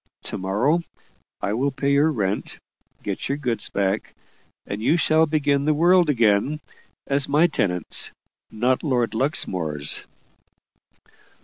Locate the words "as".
7.05-7.29